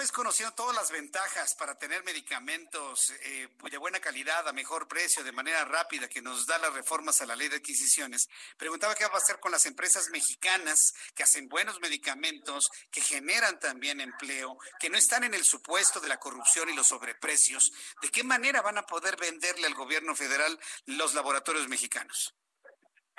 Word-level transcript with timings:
vez 0.00 0.12
conociendo 0.12 0.54
todas 0.54 0.74
las 0.74 0.90
ventajas 0.90 1.54
para 1.54 1.74
tener 1.74 2.02
medicamentos 2.04 3.12
eh, 3.22 3.48
de 3.70 3.76
buena 3.76 4.00
calidad, 4.00 4.48
a 4.48 4.52
mejor 4.54 4.88
precio, 4.88 5.22
de 5.22 5.30
manera 5.30 5.62
rápida, 5.66 6.08
que 6.08 6.22
nos 6.22 6.46
da 6.46 6.56
las 6.56 6.72
reformas 6.72 7.20
a 7.20 7.26
la 7.26 7.36
ley 7.36 7.50
de 7.50 7.56
adquisiciones, 7.56 8.30
preguntaba 8.56 8.94
qué 8.94 9.04
va 9.04 9.12
a 9.12 9.18
hacer 9.18 9.38
con 9.40 9.52
las 9.52 9.66
empresas 9.66 10.08
mexicanas 10.08 10.94
que 11.14 11.22
hacen 11.22 11.50
buenos 11.50 11.82
medicamentos, 11.82 12.70
que 12.90 13.02
generan 13.02 13.58
también 13.58 14.00
empleo, 14.00 14.56
que 14.78 14.88
no 14.88 14.96
están 14.96 15.24
en 15.24 15.34
el 15.34 15.44
supuesto 15.44 16.00
de 16.00 16.08
la 16.08 16.16
corrupción 16.16 16.70
y 16.70 16.74
los 16.74 16.86
sobreprecios. 16.86 17.70
¿De 18.00 18.08
qué 18.08 18.24
manera 18.24 18.62
van 18.62 18.78
a 18.78 18.86
poder 18.86 19.18
venderle 19.18 19.66
al 19.66 19.74
gobierno 19.74 20.16
federal 20.16 20.58
los 20.86 21.12
laboratorios 21.12 21.68
mexicanos? 21.68 22.34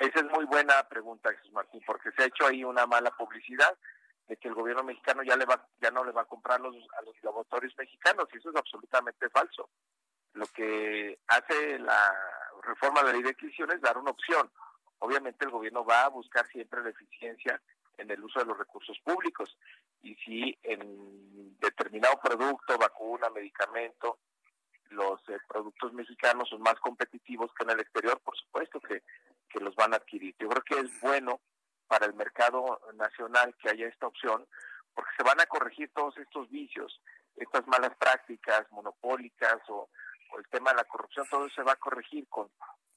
Esa 0.00 0.18
es 0.18 0.26
muy 0.32 0.46
buena 0.46 0.82
pregunta, 0.88 1.32
Jesús 1.32 1.52
Martín, 1.52 1.80
porque 1.86 2.10
se 2.10 2.24
ha 2.24 2.26
hecho 2.26 2.44
ahí 2.44 2.64
una 2.64 2.88
mala 2.88 3.16
publicidad 3.16 3.78
que 4.36 4.48
el 4.48 4.54
gobierno 4.54 4.82
mexicano 4.82 5.22
ya 5.22 5.36
le 5.36 5.44
va 5.44 5.66
ya 5.80 5.90
no 5.90 6.04
le 6.04 6.12
va 6.12 6.22
a 6.22 6.26
comprar 6.26 6.60
los, 6.60 6.74
a 6.98 7.02
los 7.02 7.14
laboratorios 7.22 7.74
mexicanos 7.76 8.28
y 8.32 8.38
eso 8.38 8.50
es 8.50 8.56
absolutamente 8.56 9.28
falso. 9.30 9.68
Lo 10.34 10.46
que 10.46 11.18
hace 11.26 11.78
la 11.78 12.14
reforma 12.62 13.00
de 13.00 13.06
la 13.06 13.12
ley 13.12 13.22
de 13.22 13.30
adquisición 13.30 13.70
es 13.72 13.80
dar 13.80 13.98
una 13.98 14.10
opción. 14.10 14.50
Obviamente 15.00 15.44
el 15.44 15.50
gobierno 15.50 15.84
va 15.84 16.04
a 16.04 16.08
buscar 16.08 16.46
siempre 16.48 16.82
la 16.82 16.90
eficiencia 16.90 17.60
en 17.98 18.10
el 18.10 18.22
uso 18.22 18.40
de 18.40 18.46
los 18.46 18.58
recursos 18.58 18.98
públicos 19.00 19.56
y 20.02 20.14
si 20.16 20.58
en 20.62 21.58
determinado 21.58 22.18
producto, 22.20 22.78
vacuna, 22.78 23.30
medicamento, 23.30 24.18
los 24.90 25.20
eh, 25.28 25.38
productos 25.48 25.92
mexicanos 25.92 26.48
son 26.48 26.62
más 26.62 26.74
competitivos 26.80 27.50
que 27.54 27.64
en 27.64 27.70
el 27.70 27.80
exterior, 27.80 28.20
por 28.20 28.36
supuesto 28.36 28.80
que, 28.80 29.02
que 29.48 29.60
los 29.60 29.74
van 29.74 29.92
a 29.92 29.96
adquirir. 29.96 30.34
Yo 30.38 30.48
creo 30.48 30.62
que 30.62 30.86
es 30.86 31.00
bueno 31.00 31.40
para 31.92 32.06
el 32.06 32.14
mercado 32.14 32.80
nacional 32.94 33.54
que 33.60 33.68
haya 33.68 33.86
esta 33.86 34.06
opción, 34.06 34.48
porque 34.94 35.10
se 35.14 35.24
van 35.24 35.38
a 35.42 35.44
corregir 35.44 35.90
todos 35.92 36.16
estos 36.16 36.48
vicios, 36.48 37.02
estas 37.36 37.66
malas 37.66 37.94
prácticas 37.96 38.64
monopólicas 38.70 39.58
o, 39.68 39.90
el 40.38 40.48
tema 40.48 40.70
de 40.70 40.78
la 40.78 40.84
corrupción, 40.84 41.26
todo 41.28 41.44
eso 41.44 41.56
se 41.56 41.62
va 41.62 41.72
a 41.72 41.76
corregir 41.76 42.26
con, 42.30 42.48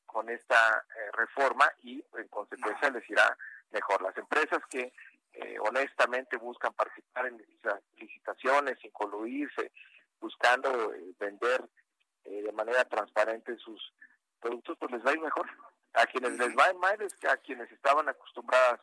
con 0.06 0.30
esta 0.30 0.86
eh, 0.96 1.12
reforma 1.12 1.66
y 1.84 2.02
en 2.18 2.30
consecuencia 2.30 2.90
les 2.90 3.10
irá 3.10 3.38
mejor. 3.72 4.02
Las 4.02 4.18
empresas 4.18 4.62
que 4.70 4.94
eh, 5.34 5.58
honestamente 5.60 6.38
buscan 6.38 6.72
participar 6.72 7.26
en 7.26 7.46
licitaciones, 7.98 8.80
sin 8.80 8.92
coluirse, 8.92 9.74
buscando 10.22 10.94
eh, 10.94 11.14
vender 11.20 11.68
eh, 12.24 12.44
de 12.44 12.52
manera 12.54 12.86
transparente 12.86 13.58
sus 13.58 13.94
productos, 14.40 14.78
pues 14.80 14.94
les 14.94 15.06
va 15.06 15.12
a 15.12 15.16
ir 15.16 15.20
mejor. 15.20 15.50
A 15.96 16.06
quienes 16.08 16.38
les 16.38 16.56
va 16.56 16.70
ir 16.70 16.76
mal 16.76 17.02
es 17.02 17.14
que 17.16 17.28
a 17.28 17.38
quienes 17.38 17.72
estaban 17.72 18.08
acostumbradas 18.10 18.82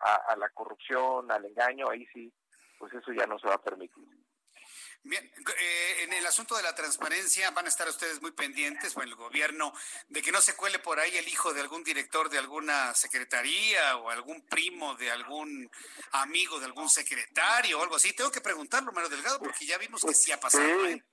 a, 0.00 0.14
a 0.14 0.36
la 0.36 0.48
corrupción, 0.50 1.30
al 1.30 1.44
engaño, 1.44 1.90
ahí 1.90 2.06
sí, 2.12 2.32
pues 2.78 2.92
eso 2.94 3.12
ya 3.12 3.26
no 3.26 3.38
se 3.38 3.48
va 3.48 3.54
a 3.54 3.62
permitir. 3.62 4.04
Bien, 5.06 5.22
eh, 5.22 6.02
en 6.04 6.14
el 6.14 6.24
asunto 6.26 6.56
de 6.56 6.62
la 6.62 6.74
transparencia 6.74 7.50
van 7.50 7.66
a 7.66 7.68
estar 7.68 7.86
ustedes 7.86 8.22
muy 8.22 8.32
pendientes, 8.32 8.94
bueno, 8.94 9.10
el 9.10 9.16
gobierno, 9.16 9.74
de 10.08 10.22
que 10.22 10.32
no 10.32 10.40
se 10.40 10.56
cuele 10.56 10.78
por 10.78 10.98
ahí 10.98 11.14
el 11.18 11.28
hijo 11.28 11.52
de 11.52 11.60
algún 11.60 11.84
director 11.84 12.30
de 12.30 12.38
alguna 12.38 12.94
secretaría 12.94 13.98
o 13.98 14.08
algún 14.08 14.46
primo 14.46 14.94
de 14.94 15.10
algún 15.10 15.70
amigo 16.12 16.58
de 16.58 16.64
algún 16.64 16.88
secretario 16.88 17.78
o 17.78 17.82
algo 17.82 17.96
así. 17.96 18.16
Tengo 18.16 18.30
que 18.30 18.40
preguntarlo, 18.40 18.92
Mario 18.92 19.10
Delgado, 19.10 19.38
porque 19.40 19.66
ya 19.66 19.76
vimos 19.76 20.02
que 20.02 20.14
sí 20.14 20.32
ha 20.32 20.40
pasado. 20.40 20.64
Sí. 20.64 20.92
¿eh? 20.92 21.04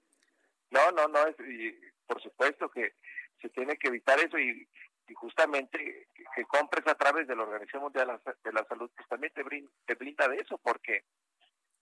No, 0.70 0.92
no, 0.92 1.10
no, 1.10 1.28
es, 1.28 1.36
y 1.42 1.78
por 2.08 2.24
supuesto 2.24 2.70
que 2.70 2.96
se 3.42 3.50
tiene 3.50 3.76
que 3.78 3.90
evitar 3.90 4.18
eso 4.22 4.40
y, 4.40 4.70
y 5.12 5.14
justamente 5.14 6.08
que, 6.36 6.46
compres 6.46 6.88
a 6.88 6.96
través 6.96 7.28
de 7.28 7.36
la 7.36 7.44
Organización 7.44 7.84
Mundial 7.84 8.08
de 8.08 8.14
la, 8.14 8.36
de 8.44 8.54
la 8.54 8.66
Salud, 8.66 8.90
pues 8.96 9.08
también 9.10 9.34
te 9.34 9.44
brinda, 9.44 9.70
te 9.86 9.96
brinda 9.96 10.28
de 10.28 10.38
eso, 10.38 10.58
porque, 10.58 11.04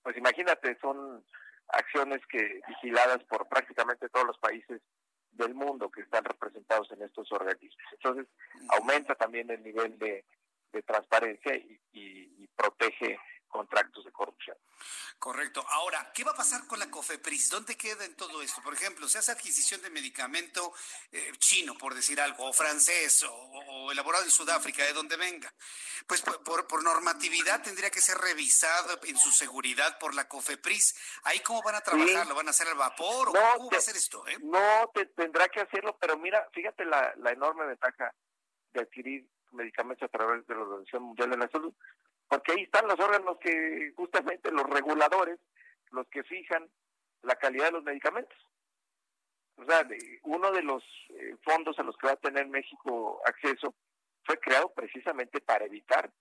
pues 0.01 0.17
imagínate, 0.17 0.77
son 0.81 1.23
acciones 1.67 2.25
que 2.25 2.61
vigiladas 2.67 3.23
por 3.25 3.47
prácticamente 3.47 4.09
todos 4.09 4.25
los 4.25 4.37
países 4.39 4.81
del 5.31 5.53
mundo 5.53 5.91
que 5.91 6.01
están 6.01 6.23
representados 6.23 6.91
en 6.91 7.03
estos 7.03 7.31
organismos. 7.31 7.85
Entonces, 7.93 8.27
aumenta 8.69 9.13
también 9.15 9.49
el 9.51 9.63
nivel 9.63 9.97
de, 9.99 10.25
de 10.73 10.81
transparencia 10.81 11.55
y, 11.55 11.79
y, 11.93 12.43
y 12.43 12.47
protege 12.55 13.19
contra 13.49 13.81
actos 13.81 14.05
de 14.05 14.11
corrupción. 14.11 14.55
Correcto. 15.17 15.65
Ahora, 15.67 16.11
¿qué 16.13 16.23
va 16.23 16.31
a 16.31 16.35
pasar 16.35 16.65
con 16.65 16.79
la 16.79 16.89
COFEPRIS? 16.89 17.49
¿Dónde 17.49 17.75
queda 17.75 18.05
en 18.05 18.15
todo 18.15 18.41
esto? 18.41 18.61
Por 18.61 18.73
ejemplo, 18.73 19.07
se 19.09 19.17
hace 19.17 19.33
adquisición 19.33 19.81
de 19.81 19.89
medicamento 19.89 20.71
eh, 21.11 21.31
chino, 21.37 21.77
por 21.77 21.93
decir 21.93 22.21
algo, 22.21 22.45
o 22.45 22.53
francés, 22.53 23.23
o, 23.23 23.33
o, 23.33 23.91
elaborado 23.91 24.23
en 24.23 24.31
Sudáfrica, 24.31 24.85
de 24.85 24.93
donde 24.93 25.17
venga. 25.17 25.53
Pues 26.07 26.21
por, 26.21 26.41
por, 26.43 26.67
por, 26.67 26.83
normatividad 26.83 27.61
tendría 27.61 27.89
que 27.89 27.99
ser 27.99 28.17
revisado 28.17 28.97
en 29.03 29.17
su 29.17 29.31
seguridad 29.31 29.99
por 29.99 30.15
la 30.15 30.27
COFEPRIS. 30.29 30.95
¿Ahí 31.23 31.41
cómo 31.41 31.61
van 31.63 31.75
a 31.75 31.81
trabajar? 31.81 32.23
Sí. 32.23 32.29
¿Lo 32.29 32.35
van 32.35 32.47
a 32.47 32.51
hacer 32.51 32.69
al 32.69 32.77
vapor? 32.77 33.29
¿O 33.29 33.33
no, 33.33 33.39
cómo 33.57 33.69
te, 33.69 33.75
va 33.75 33.77
a 33.77 33.79
hacer 33.79 33.97
esto? 33.97 34.25
Eh? 34.27 34.37
No, 34.41 34.89
te, 34.93 35.05
tendrá 35.07 35.49
que 35.49 35.59
hacerlo, 35.59 35.97
pero 35.99 36.17
mira, 36.17 36.47
fíjate 36.53 36.85
la, 36.85 37.13
la 37.17 37.31
enorme 37.31 37.65
ventaja 37.65 38.13
de 38.71 38.81
adquirir 38.81 39.27
medicamentos 39.51 40.07
a 40.07 40.11
través 40.11 40.45
de 40.47 40.55
la 40.55 40.61
Organización 40.61 41.03
Mundial 41.03 41.29
de 41.31 41.37
la 41.37 41.49
Salud 41.49 41.73
porque 42.29 42.53
ahí 42.53 42.61
están 42.61 42.87
los 42.87 42.99
órganos 42.99 43.37
que 43.39 43.91
justamente 43.95 44.51
los 44.51 44.69
reguladores, 44.69 45.39
los 45.91 46.07
que 46.07 46.23
fijan 46.23 46.69
la 47.23 47.35
calidad 47.35 47.65
de 47.65 47.71
los 47.71 47.83
medicamentos. 47.83 48.37
O 49.57 49.65
sea, 49.65 49.85
uno 50.23 50.51
de 50.51 50.61
los 50.61 50.83
eh, 51.09 51.35
fondos 51.43 51.77
a 51.79 51.83
los 51.83 51.97
que 51.97 52.07
va 52.07 52.13
a 52.13 52.17
tener 52.17 52.47
México 52.47 53.21
acceso 53.25 53.73
fue 54.23 54.39
creado 54.39 54.71
precisamente 54.73 55.41
para 55.41 55.65
evitar 55.65 56.11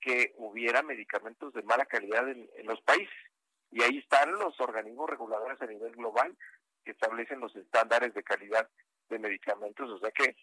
que 0.00 0.34
hubiera 0.38 0.82
medicamentos 0.82 1.52
de 1.52 1.62
mala 1.62 1.86
calidad 1.86 2.28
en, 2.28 2.50
en 2.56 2.66
los 2.66 2.80
países. 2.80 3.14
Y 3.70 3.82
ahí 3.82 3.98
están 3.98 4.32
los 4.32 4.58
organismos 4.60 5.08
reguladores 5.10 5.60
a 5.60 5.66
nivel 5.66 5.92
global 5.92 6.36
que 6.84 6.92
establecen 6.92 7.40
los 7.40 7.54
estándares 7.54 8.14
de 8.14 8.22
calidad 8.22 8.68
de 9.08 9.18
medicamentos. 9.18 9.90
O 9.90 9.98
sea 9.98 10.10
que 10.10 10.36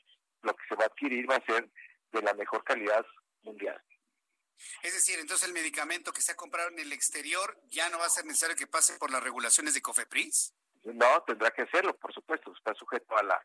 lo 0.43 0.55
que 0.55 0.63
se 0.69 0.75
va 0.75 0.83
a 0.83 0.87
adquirir 0.87 1.29
va 1.29 1.35
a 1.35 1.45
ser 1.45 1.67
de 2.11 2.21
la 2.21 2.33
mejor 2.33 2.63
calidad 2.63 3.05
mundial. 3.43 3.81
Es 4.83 4.93
decir, 4.93 5.19
entonces 5.19 5.47
el 5.47 5.53
medicamento 5.53 6.11
que 6.11 6.21
se 6.21 6.31
ha 6.31 6.35
comprado 6.35 6.69
en 6.69 6.79
el 6.79 6.93
exterior 6.93 7.59
ya 7.69 7.89
no 7.89 7.99
va 7.99 8.05
a 8.05 8.09
ser 8.09 8.25
necesario 8.25 8.55
que 8.55 8.67
pase 8.67 8.97
por 8.97 9.11
las 9.11 9.23
regulaciones 9.23 9.73
de 9.73 9.81
COFEPRIS. 9.81 10.53
No, 10.83 11.23
tendrá 11.23 11.51
que 11.51 11.63
hacerlo, 11.63 11.95
por 11.97 12.13
supuesto, 12.13 12.53
está 12.55 12.73
sujeto 12.73 13.17
a 13.17 13.23
la 13.23 13.41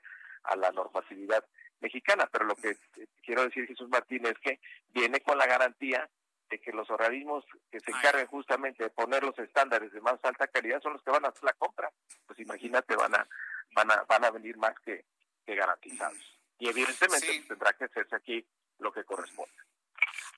a 0.47 0.57
la 0.57 0.71
normatividad 0.73 1.45
mexicana, 1.81 2.29
pero 2.31 2.45
lo 2.45 2.57
que 2.57 2.77
quiero 3.25 3.43
decir 3.43 3.67
Jesús 3.67 3.89
Martín 3.89 4.27
es 4.27 4.39
que 4.39 4.61
viene 4.91 5.21
con 5.21 5.37
la 5.39 5.47
garantía 5.47 6.09
de 6.49 6.61
que 6.61 6.73
los 6.73 6.89
organismos 6.91 7.45
que 7.71 7.81
se 7.81 7.91
encarguen 7.91 8.27
justamente 8.29 8.85
de 8.85 8.91
poner 8.91 9.25
los 9.25 9.37
estándares 9.39 9.93
de 9.93 10.01
más 10.01 10.19
alta 10.23 10.47
calidad 10.47 10.81
son 10.81 10.95
los 10.95 11.03
que 11.03 11.11
van 11.11 11.25
a 11.25 11.29
hacer 11.29 11.43
la 11.43 11.53
compra. 11.55 11.91
Pues 12.27 12.39
imagínate, 12.39 12.95
van 12.95 13.15
a 13.15 13.29
van 13.75 13.91
a 13.91 14.05
van 14.05 14.25
a 14.25 14.31
venir 14.31 14.57
más 14.57 14.79
que, 14.81 15.05
que 15.45 15.55
garantizados. 15.55 16.39
Y 16.59 16.69
evidentemente 16.69 17.27
sí. 17.27 17.45
tendrá 17.49 17.73
que 17.73 17.85
hacerse 17.85 18.15
aquí 18.15 18.47
lo 18.79 18.93
que 18.93 19.05
corresponde. 19.05 19.55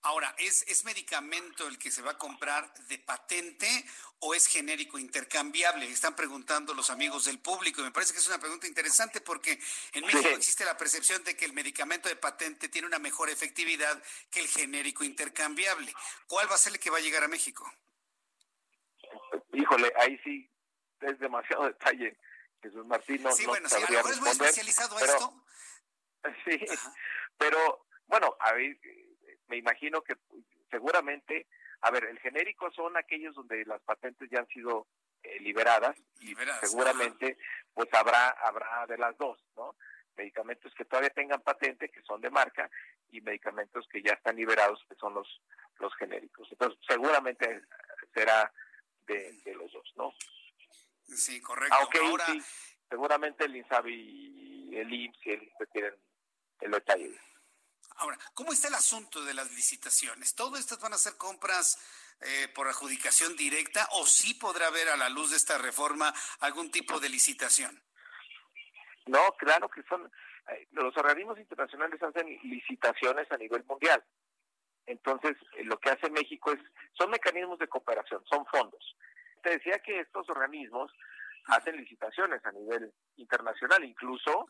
Ahora, 0.03 0.35
¿es, 0.39 0.63
¿es 0.69 0.85
medicamento 0.85 1.67
el 1.67 1.79
que 1.79 1.91
se 1.91 2.03
va 2.03 2.13
a 2.13 2.19
comprar 2.19 2.73
de 2.89 2.99
patente 2.99 3.69
o 4.21 4.35
es 4.35 4.47
genérico 4.47 4.99
intercambiable? 4.99 5.87
Están 5.87 6.15
preguntando 6.15 6.75
los 6.75 6.91
amigos 6.91 7.25
del 7.25 7.39
público 7.39 7.81
y 7.81 7.85
me 7.85 7.91
parece 7.91 8.13
que 8.13 8.21
es 8.21 8.29
una 8.29 8.39
pregunta 8.39 8.67
interesante 8.67 9.21
porque 9.21 9.59
en 9.93 10.05
México 10.05 10.29
sí. 10.29 10.35
existe 10.35 10.65
la 10.65 10.77
percepción 10.77 11.23
de 11.25 11.37
que 11.37 11.45
el 11.45 11.53
medicamento 11.53 12.09
de 12.09 12.17
patente 12.17 12.69
tiene 12.69 12.87
una 12.87 12.99
mejor 12.99 13.31
efectividad 13.31 14.01
que 14.31 14.41
el 14.41 14.49
genérico 14.49 15.05
intercambiable. 15.05 15.93
¿Cuál 16.27 16.51
va 16.51 16.55
a 16.55 16.59
ser 16.59 16.73
el 16.73 16.79
que 16.79 16.91
va 16.91 16.99
a 16.99 17.03
llegar 17.03 17.25
a 17.25 17.29
México? 17.29 17.71
Híjole, 19.53 19.93
ahí 19.97 20.19
sí 20.25 20.51
es 21.01 21.19
demasiado 21.19 21.65
detalle. 21.67 22.17
Jesús 22.63 22.85
Martín 22.87 23.23
no, 23.23 23.33
Sí, 23.33 23.45
no 23.45 23.51
bueno, 23.51 23.69
sí, 23.69 23.77
a 23.77 23.81
lo 23.81 23.89
mejor 23.89 24.13
es 24.13 24.21
muy 24.21 24.31
especializado 24.31 24.97
pero, 24.99 25.13
esto. 25.13 25.45
Sí, 26.45 26.67
Ajá. 26.69 26.93
pero 27.39 27.87
bueno, 28.09 28.37
a 28.41 28.53
ver, 28.53 28.77
me 29.49 29.57
imagino 29.57 30.03
que 30.03 30.17
seguramente, 30.71 31.47
a 31.83 31.91
ver, 31.91 32.05
el 32.05 32.19
genérico 32.21 32.71
son 32.73 32.97
aquellos 32.97 33.35
donde 33.35 33.65
las 33.65 33.81
patentes 33.83 34.29
ya 34.31 34.41
han 34.41 34.49
sido 34.49 34.87
eh, 35.23 35.41
liberadas, 35.41 35.97
liberadas 36.21 36.69
seguramente 36.69 37.27
ajá. 37.33 37.71
pues 37.75 37.93
habrá 37.95 38.29
habrá 38.31 38.87
de 38.87 38.99
las 38.99 39.17
dos, 39.19 39.39
¿no? 39.57 39.75
medicamentos 40.19 40.75
que 40.75 40.85
todavía 40.85 41.11
tengan 41.11 41.41
patente, 41.41 41.89
que 41.89 42.03
son 42.03 42.21
de 42.21 42.29
marca, 42.29 42.69
y 43.11 43.21
medicamentos 43.23 43.87
que 43.89 44.03
ya 44.03 44.13
están 44.13 44.37
liberados, 44.37 44.85
que 44.89 44.97
son 44.97 45.15
los, 45.15 45.41
los 45.79 45.95
genéricos. 45.95 46.47
Entonces, 46.51 46.79
seguramente 46.87 47.63
será 48.13 48.53
de, 49.07 49.55
los 49.55 49.73
dos, 49.73 49.93
¿no? 49.97 50.13
Sí, 51.07 51.41
correcto. 51.41 51.75
Aunque 51.79 52.01
sí, 52.27 52.43
seguramente 52.91 53.45
el 53.47 53.57
INSABI 53.57 54.71
y 54.71 54.77
el 54.77 54.93
IMSS 54.93 55.27
y 55.27 55.31
el 55.31 55.43
INSABI 55.45 55.67
tienen 55.73 55.95
el 56.61 56.71
detalle. 56.73 57.19
Ahora, 57.99 58.17
¿cómo 58.35 58.53
está 58.53 58.69
el 58.69 58.75
asunto 58.75 59.25
de 59.25 59.35
las 59.35 59.51
licitaciones? 59.53 60.37
¿Todo 60.37 60.57
estas 60.57 60.81
van 60.81 60.93
a 60.93 60.97
ser 60.97 61.17
compras 61.17 61.79
eh, 62.21 62.47
por 62.55 62.69
adjudicación 62.69 63.37
directa 63.37 63.89
o 63.93 64.07
sí 64.07 64.35
podrá 64.35 64.69
haber 64.69 64.89
a 64.89 64.97
la 64.97 65.09
luz 65.09 65.31
de 65.31 65.37
esta 65.37 65.59
reforma 65.59 66.15
algún 66.39 66.71
tipo 66.71 67.01
de 67.01 67.09
licitación? 67.09 67.83
No, 69.07 69.33
claro 69.37 69.69
que 69.69 69.83
son, 69.83 70.09
eh, 70.49 70.69
los 70.71 70.97
organismos 70.97 71.41
internacionales 71.41 72.01
hacen 72.01 72.29
licitaciones 72.45 73.31
a 73.33 73.37
nivel 73.37 73.65
mundial. 73.65 74.05
Entonces, 74.87 75.37
eh, 75.57 75.65
lo 75.65 75.81
que 75.81 75.91
hace 75.91 76.09
México 76.09 76.53
es, 76.53 76.61
son 76.93 77.11
mecanismos 77.11 77.59
de 77.59 77.67
cooperación, 77.67 78.23
son 78.31 78.47
fondos. 78.47 78.97
Te 79.43 79.51
decía 79.51 79.81
que 79.81 79.99
estos 79.99 80.29
organismos 80.31 80.93
hacen 81.47 81.77
licitaciones 81.77 82.45
a 82.47 82.53
nivel 82.53 82.93
internacional, 83.17 83.83
incluso 83.83 84.49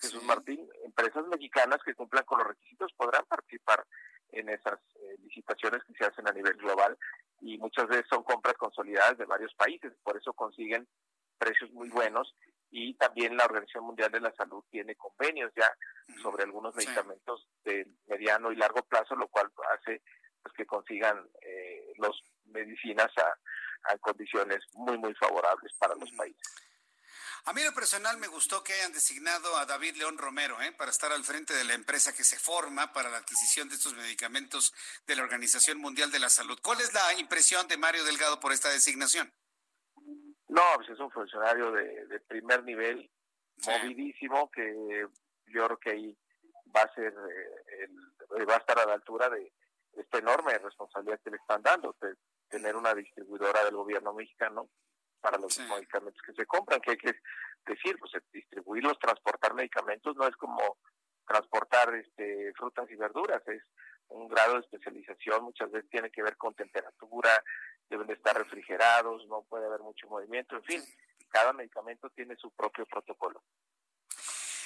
Jesús 0.00 0.22
Martín, 0.24 0.68
empresas 0.84 1.26
mexicanas 1.26 1.78
que 1.84 1.94
cumplan 1.94 2.24
con 2.24 2.38
los 2.38 2.48
requisitos 2.48 2.92
podrán 2.94 3.24
participar 3.26 3.86
en 4.32 4.48
esas 4.48 4.78
eh, 4.96 5.16
licitaciones 5.22 5.82
que 5.84 5.94
se 5.94 6.04
hacen 6.04 6.28
a 6.28 6.32
nivel 6.32 6.54
global 6.54 6.96
y 7.40 7.58
muchas 7.58 7.86
veces 7.88 8.06
son 8.08 8.22
compras 8.22 8.54
consolidadas 8.54 9.18
de 9.18 9.24
varios 9.24 9.54
países, 9.54 9.92
por 10.02 10.16
eso 10.16 10.32
consiguen 10.32 10.86
precios 11.38 11.70
muy 11.72 11.88
buenos 11.88 12.34
y 12.70 12.94
también 12.94 13.36
la 13.36 13.44
Organización 13.44 13.84
Mundial 13.84 14.12
de 14.12 14.20
la 14.20 14.32
Salud 14.34 14.64
tiene 14.70 14.94
convenios 14.94 15.52
ya 15.56 15.70
sobre 16.22 16.44
algunos 16.44 16.74
medicamentos 16.74 17.48
de 17.64 17.86
mediano 18.06 18.52
y 18.52 18.56
largo 18.56 18.82
plazo, 18.82 19.16
lo 19.16 19.28
cual 19.28 19.50
hace 19.72 20.02
pues, 20.42 20.54
que 20.54 20.66
consigan 20.66 21.28
eh, 21.42 21.92
las 21.98 22.12
medicinas 22.44 23.08
a, 23.18 23.92
a 23.92 23.98
condiciones 23.98 24.60
muy, 24.74 24.98
muy 24.98 25.14
favorables 25.14 25.72
para 25.78 25.94
los 25.96 26.10
países. 26.12 26.69
A 27.46 27.52
mí 27.52 27.62
lo 27.64 27.72
personal 27.72 28.18
me 28.18 28.28
gustó 28.28 28.62
que 28.62 28.74
hayan 28.74 28.92
designado 28.92 29.56
a 29.56 29.64
David 29.64 29.96
León 29.96 30.18
Romero 30.18 30.60
¿eh? 30.60 30.72
para 30.72 30.90
estar 30.90 31.10
al 31.10 31.24
frente 31.24 31.54
de 31.54 31.64
la 31.64 31.74
empresa 31.74 32.14
que 32.14 32.24
se 32.24 32.38
forma 32.38 32.92
para 32.92 33.08
la 33.08 33.18
adquisición 33.18 33.68
de 33.68 33.76
estos 33.76 33.94
medicamentos 33.94 34.74
de 35.06 35.16
la 35.16 35.22
Organización 35.22 35.78
Mundial 35.78 36.10
de 36.10 36.18
la 36.18 36.28
Salud. 36.28 36.58
¿Cuál 36.62 36.80
es 36.80 36.92
la 36.92 37.18
impresión 37.18 37.66
de 37.68 37.78
Mario 37.78 38.04
Delgado 38.04 38.38
por 38.40 38.52
esta 38.52 38.68
designación? 38.68 39.32
No, 40.48 40.62
pues 40.76 40.90
es 40.90 40.98
un 40.98 41.10
funcionario 41.10 41.72
de, 41.72 42.20
primer 42.28 42.62
nivel, 42.64 43.10
movidísimo, 43.64 44.50
que 44.50 45.06
yo 45.46 45.66
creo 45.66 45.78
que 45.78 45.90
ahí 45.90 46.18
va 46.74 46.82
a 46.82 46.94
ser, 46.94 47.14
eh, 47.14 48.44
va 48.44 48.54
a 48.54 48.58
estar 48.58 48.78
a 48.78 48.86
la 48.86 48.94
altura 48.94 49.28
de 49.30 49.52
esta 49.96 50.18
enorme 50.18 50.58
responsabilidad 50.58 51.20
que 51.22 51.30
le 51.30 51.36
están 51.36 51.62
dando, 51.62 51.96
de 52.00 52.14
tener 52.48 52.76
una 52.76 52.94
distribuidora 52.94 53.64
del 53.64 53.76
gobierno 53.76 54.12
mexicano 54.12 54.68
para 55.20 55.38
los 55.38 55.58
medicamentos 55.58 56.20
que 56.22 56.32
se 56.32 56.46
compran, 56.46 56.80
que 56.80 56.92
hay 56.92 56.96
que 56.96 57.14
decir, 57.66 57.98
pues 57.98 58.12
distribuirlos, 58.32 58.98
transportar 58.98 59.54
medicamentos 59.54 60.16
no 60.16 60.26
es 60.26 60.36
como 60.36 60.78
transportar 61.26 61.94
este, 61.94 62.52
frutas 62.54 62.90
y 62.90 62.96
verduras, 62.96 63.46
es 63.46 63.62
un 64.08 64.28
grado 64.28 64.54
de 64.54 64.60
especialización, 64.60 65.44
muchas 65.44 65.70
veces 65.70 65.88
tiene 65.88 66.10
que 66.10 66.22
ver 66.22 66.36
con 66.36 66.54
temperatura, 66.54 67.30
deben 67.88 68.08
de 68.08 68.14
estar 68.14 68.36
refrigerados, 68.36 69.26
no 69.28 69.42
puede 69.42 69.66
haber 69.66 69.80
mucho 69.80 70.08
movimiento, 70.08 70.56
en 70.56 70.64
fin, 70.64 70.82
cada 71.28 71.52
medicamento 71.52 72.10
tiene 72.10 72.34
su 72.36 72.50
propio 72.50 72.84
protocolo. 72.86 73.42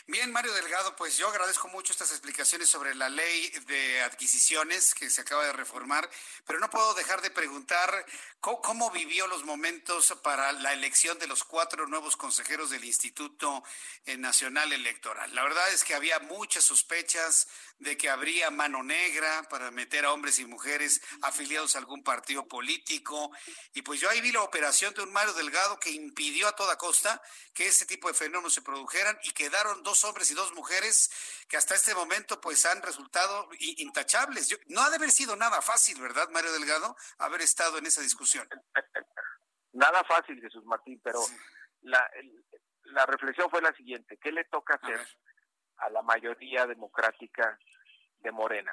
Bien, 0.07 0.31
Mario 0.33 0.53
Delgado, 0.53 0.95
pues 0.97 1.17
yo 1.17 1.31
agradezco 1.31 1.67
mucho 1.69 1.91
estas 1.91 2.11
explicaciones 2.11 2.69
sobre 2.69 2.95
la 2.95 3.09
ley 3.09 3.49
de 3.67 4.03
adquisiciones 4.03 4.93
que 4.93 5.09
se 5.09 5.23
acaba 5.23 5.47
de 5.47 5.55
reformar, 5.55 6.11
pero 6.47 6.61
no 6.61 6.69
puedo 6.69 6.93
dejar 6.93 7.23
de 7.23 7.31
preguntar 7.31 8.05
cómo, 8.39 8.91
vivió 8.91 9.27
los 9.27 9.45
momentos 9.45 10.15
para 10.23 10.53
la 10.53 10.75
elección 10.75 11.19
de 11.19 11.27
los 11.27 11.43
cuatro 11.43 11.87
nuevos 11.87 12.19
consejeros 12.19 12.69
del 12.69 12.85
Instituto 12.85 13.65
eh, 14.05 14.19
Nacional 14.19 14.75
Electoral. 14.75 15.35
La 15.35 15.43
verdad 15.43 15.73
es 15.73 15.85
que 15.85 15.95
había 15.95 16.19
muchas 16.19 16.65
sospechas 16.65 17.49
de 17.79 17.97
que 17.97 18.11
habría 18.11 18.51
mano 18.51 18.83
negra 18.83 19.49
para 19.49 19.71
meter 19.71 20.05
a 20.05 20.13
hombres 20.13 20.39
y 20.39 20.45
mujeres 20.45 21.01
afiliados 21.23 21.75
a 21.75 21.79
algún 21.79 22.05
partido 22.05 22.47
político, 22.47 23.31
y 23.73 23.81
pues 23.81 24.01
yo 24.01 24.11
ahí 24.11 24.21
vi 24.21 24.33
la 24.33 24.43
operación 24.43 24.93
de 24.93 25.03
un 25.03 25.13
Mario 25.13 25.33
Delgado 25.33 25.81
que 25.81 25.91
impidió 25.91 26.47
a 26.47 26.55
toda 26.55 26.77
costa 26.77 27.23
que 27.55 27.69
ese 27.69 27.87
tipo 27.87 28.09
de 28.09 28.15
fenómenos 28.15 28.53
se 28.53 28.61
produjeran 28.61 29.19
y 29.23 29.31
quedaron 29.31 29.83
dos 29.83 29.94
hombres 30.03 30.31
y 30.31 30.35
dos 30.35 30.53
mujeres 30.55 31.11
que 31.49 31.57
hasta 31.57 31.75
este 31.75 31.95
momento 31.95 32.41
pues 32.41 32.67
han 32.67 32.83
resultado 32.83 33.49
intachables. 33.61 34.59
no 34.69 34.81
ha 34.81 34.91
de 34.91 34.97
haber 34.97 35.11
sido 35.11 35.37
nada 35.37 35.63
fácil, 35.63 36.01
¿verdad, 36.01 36.29
Mario 36.31 36.53
Delgado, 36.53 36.97
haber 37.19 37.43
estado 37.43 37.79
en 37.79 37.87
esa 37.87 38.03
discusión? 38.03 38.49
Nada 39.73 40.05
fácil, 40.05 40.41
Jesús 40.41 40.65
Martín, 40.65 41.01
pero 41.03 41.19
la, 41.83 42.09
la 42.85 43.07
reflexión 43.07 43.51
fue 43.51 43.61
la 43.61 43.75
siguiente, 43.75 44.19
¿qué 44.19 44.31
le 44.31 44.45
toca 44.45 44.75
hacer 44.75 45.01
a, 45.79 45.87
a 45.87 45.91
la 45.91 46.01
mayoría 46.03 46.65
democrática 46.67 47.59
de 48.21 48.31
Morena? 48.31 48.73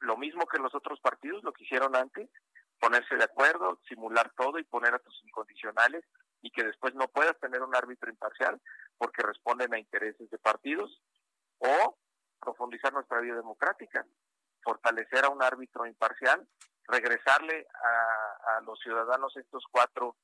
Lo 0.00 0.16
mismo 0.16 0.44
que 0.46 0.58
los 0.58 0.74
otros 0.74 1.00
partidos, 1.00 1.44
lo 1.44 1.52
que 1.52 1.62
hicieron 1.62 1.94
antes, 1.94 2.28
ponerse 2.80 3.14
de 3.14 3.24
acuerdo, 3.24 3.80
simular 3.88 4.32
todo 4.36 4.58
y 4.58 4.64
poner 4.64 4.92
a 4.94 4.98
tus 4.98 5.22
incondicionales 5.24 6.04
y 6.42 6.50
que 6.50 6.64
después 6.64 6.94
no 6.94 7.08
puedas 7.08 7.38
tener 7.40 7.62
un 7.62 7.74
árbitro 7.74 8.10
imparcial 8.10 8.60
porque 8.98 9.22
responden 9.22 9.74
a 9.74 9.78
intereses 9.78 10.30
de 10.30 10.38
partidos 10.38 11.02
o 11.58 11.98
profundizar 12.40 12.92
nuestra 12.92 13.20
vida 13.20 13.36
democrática, 13.36 14.06
fortalecer 14.62 15.24
a 15.24 15.30
un 15.30 15.42
árbitro 15.42 15.86
imparcial, 15.86 16.46
regresarle 16.86 17.66
a, 17.74 18.60
los 18.62 18.78
ciudadanos 18.80 19.36
estos 19.36 19.64
cuatro 19.70 20.16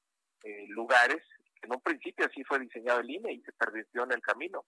eh, 0.44 0.66
lugares, 0.68 1.22
en 1.62 1.72
un 1.72 1.80
principio 1.80 2.26
así 2.26 2.44
fue 2.44 2.58
diseñado 2.58 3.00
el 3.00 3.10
INE 3.10 3.32
y 3.32 3.42
se 3.42 3.52
pervirtió 3.52 4.04
en 4.04 4.12
el 4.12 4.20
camino. 4.20 4.64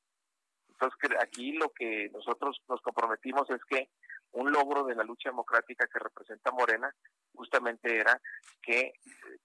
Entonces 0.68 0.98
aquí 1.20 1.52
lo 1.52 1.70
que 1.70 2.10
nosotros 2.12 2.60
nos 2.68 2.80
comprometimos 2.80 3.48
es 3.50 3.64
que 3.64 3.90
un 4.32 4.50
logro 4.50 4.84
de 4.84 4.94
la 4.94 5.04
lucha 5.04 5.30
democrática 5.30 5.86
que 5.86 5.98
representa 5.98 6.50
Morena 6.50 6.94
justamente 7.34 7.98
era 7.98 8.20
que 8.62 8.80
eh, 8.80 8.94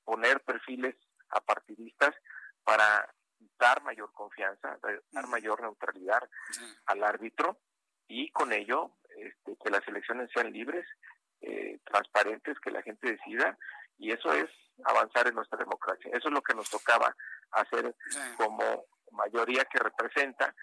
poner 0.04 0.42
perfiles 0.42 0.96
a 1.30 1.42
partidistas 1.42 2.16
para 2.64 3.08
dar 3.60 3.84
mayor 3.84 4.12
confianza, 4.14 4.78
dar 5.12 5.28
mayor 5.28 5.62
neutralidad 5.62 6.30
al 6.86 7.04
árbitro 7.04 7.60
y 8.08 8.32
con 8.32 8.54
ello 8.54 8.98
este, 9.16 9.58
que 9.64 9.70
las 9.70 9.88
elecciones 9.88 10.30
sean 10.34 10.52
libres, 10.52 10.86
eh, 11.42 11.80
transparentes, 11.86 12.60
que 12.60 12.72
la 12.72 12.82
gente 12.82 13.12
decida 13.12 13.58
y 13.98 14.12
eso 14.12 14.32
es 14.34 14.50
avanzar 14.86 15.28
en 15.28 15.36
nuestra 15.36 15.58
democracia. 15.58 16.12
Eso 16.14 16.28
es 16.28 16.34
lo 16.34 16.42
que 16.42 16.54
nos 16.54 16.70
tocaba 16.70 17.16
hacer 17.52 17.96
como 18.38 18.86
mayoría 19.12 19.66
que 19.66 19.80
representa 19.80 20.54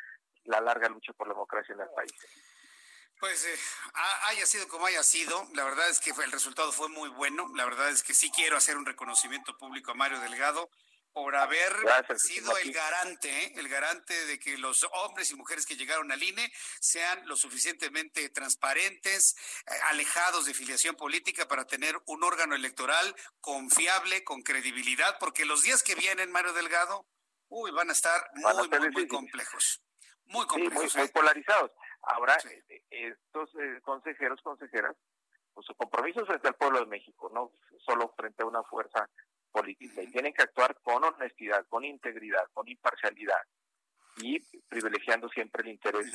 la 0.44 0.60
larga 0.60 0.88
lucha 0.88 1.12
por 1.14 1.26
la 1.26 1.34
democracia 1.34 1.74
en 1.74 1.80
el 1.80 1.88
país. 1.94 2.12
Pues 3.18 3.44
eh, 3.46 3.58
haya 4.28 4.44
sido 4.44 4.68
como 4.68 4.86
haya 4.86 5.02
sido, 5.02 5.48
la 5.54 5.64
verdad 5.64 5.88
es 5.88 6.00
que 6.00 6.10
el 6.10 6.32
resultado 6.32 6.72
fue 6.72 6.88
muy 6.88 7.08
bueno. 7.08 7.48
La 7.54 7.64
verdad 7.64 7.88
es 7.88 8.02
que 8.02 8.14
sí 8.14 8.30
quiero 8.30 8.56
hacer 8.56 8.76
un 8.76 8.86
reconocimiento 8.86 9.56
público 9.56 9.92
a 9.92 9.94
Mario 9.94 10.20
Delgado 10.20 10.68
por 11.14 11.36
haber 11.36 11.72
sido 12.16 12.58
el 12.58 12.72
garante, 12.72 13.28
¿eh? 13.28 13.52
el 13.54 13.68
garante 13.68 14.26
de 14.26 14.40
que 14.40 14.58
los 14.58 14.84
hombres 15.04 15.30
y 15.30 15.36
mujeres 15.36 15.64
que 15.64 15.76
llegaron 15.76 16.10
al 16.10 16.20
INE 16.20 16.50
sean 16.80 17.26
lo 17.28 17.36
suficientemente 17.36 18.28
transparentes, 18.30 19.36
eh, 19.68 19.74
alejados 19.90 20.44
de 20.44 20.54
filiación 20.54 20.96
política 20.96 21.46
para 21.46 21.66
tener 21.66 21.94
un 22.06 22.24
órgano 22.24 22.56
electoral 22.56 23.14
confiable, 23.40 24.24
con 24.24 24.42
credibilidad, 24.42 25.16
porque 25.20 25.44
los 25.44 25.62
días 25.62 25.84
que 25.84 25.94
vienen, 25.94 26.32
Mario 26.32 26.52
Delgado, 26.52 27.06
uy, 27.46 27.70
van 27.70 27.90
a 27.90 27.92
estar 27.92 28.28
muy, 28.34 28.90
muy, 28.90 29.06
complejos. 29.06 29.82
Muy 30.24 30.46
complejos. 30.46 30.96
muy, 30.96 31.08
polarizados. 31.08 31.70
Ahora, 32.02 32.36
estos 32.90 33.50
eh, 33.54 33.80
consejeros, 33.82 34.42
consejeras, 34.42 34.96
pues 35.54 35.64
su 35.64 35.76
compromiso 35.76 36.26
frente 36.26 36.48
al 36.48 36.56
pueblo 36.56 36.80
de 36.80 36.86
México, 36.86 37.30
no 37.32 37.52
solo 37.86 38.12
frente 38.16 38.42
a 38.42 38.46
una 38.46 38.64
fuerza 38.64 39.08
política, 39.54 40.02
y 40.02 40.10
tienen 40.10 40.34
que 40.34 40.42
actuar 40.42 40.76
con 40.82 41.04
honestidad, 41.04 41.64
con 41.68 41.84
integridad, 41.84 42.44
con 42.52 42.68
imparcialidad 42.68 43.40
y 44.16 44.40
privilegiando 44.68 45.28
siempre 45.28 45.62
el 45.62 45.68
interés 45.68 46.06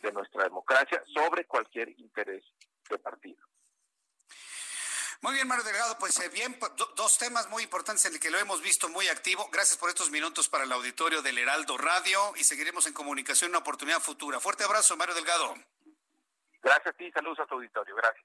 de 0.00 0.12
nuestra 0.12 0.44
democracia 0.44 1.02
sobre 1.12 1.44
cualquier 1.44 1.90
interés 2.00 2.42
de 2.88 2.98
partido. 2.98 3.44
Muy 5.20 5.34
bien, 5.34 5.48
Mario 5.48 5.64
Delgado, 5.64 5.98
pues 5.98 6.18
eh, 6.20 6.28
bien, 6.28 6.58
dos 6.94 7.18
temas 7.18 7.48
muy 7.48 7.62
importantes 7.62 8.04
en 8.06 8.14
el 8.14 8.20
que 8.20 8.30
lo 8.30 8.38
hemos 8.38 8.62
visto 8.62 8.88
muy 8.88 9.08
activo. 9.08 9.48
Gracias 9.50 9.78
por 9.78 9.88
estos 9.88 10.10
minutos 10.10 10.48
para 10.48 10.64
el 10.64 10.72
auditorio 10.72 11.20
del 11.20 11.38
Heraldo 11.38 11.76
Radio 11.76 12.18
y 12.36 12.44
seguiremos 12.44 12.86
en 12.86 12.92
comunicación 12.92 13.48
en 13.48 13.52
una 13.52 13.60
oportunidad 13.60 14.00
futura. 14.00 14.40
Fuerte 14.40 14.64
abrazo, 14.64 14.96
Mario 14.96 15.14
Delgado. 15.14 15.54
Gracias 16.62 16.94
a 16.94 16.96
ti, 16.96 17.10
saludos 17.12 17.40
a 17.40 17.46
tu 17.46 17.54
auditorio, 17.54 17.94
gracias. 17.94 18.24